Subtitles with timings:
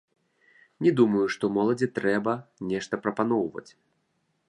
[0.85, 2.35] Не думаю, што моладзі трэба
[2.73, 3.69] нешта прапаноўваць.